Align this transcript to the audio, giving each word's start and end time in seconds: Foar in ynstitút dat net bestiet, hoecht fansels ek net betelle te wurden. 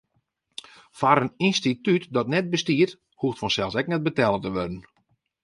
Foar 0.99 1.19
in 1.23 1.33
ynstitút 1.47 2.03
dat 2.15 2.31
net 2.35 2.49
bestiet, 2.53 2.91
hoecht 3.19 3.41
fansels 3.41 3.79
ek 3.83 3.87
net 3.93 4.05
betelle 4.07 4.39
te 4.41 4.49
wurden. 4.55 4.81